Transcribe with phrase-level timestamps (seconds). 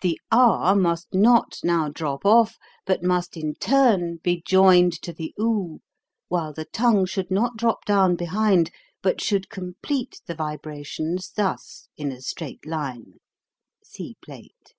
[0.00, 5.32] The r must not now drop off, but must in turn be joined to the
[5.40, 5.78] oo,
[6.26, 11.88] while the tongue should not drop down behind, ^ but should complete the vibrations thus,
[11.96, 13.20] in a straight line.
[13.84, 14.74] (See plate.)